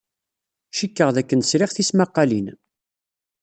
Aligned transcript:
Cikkeɣ 0.77 1.09
dakken 1.15 1.41
sriɣ 1.49 1.71
tismaqqalin. 1.71 2.47